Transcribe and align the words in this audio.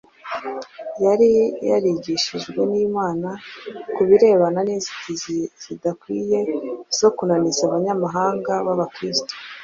Yari 1.05 1.29
yarigishijwe 1.69 2.61
n’Imana 2.71 3.29
ku 3.93 4.01
birebana 4.07 4.59
n’inzitizi 4.63 5.37
zidakwiye 5.63 6.39
zo 6.99 7.09
kunaniza 7.15 7.61
Abanyamahanga 7.65 8.51
b’Abakristo. 8.65 9.33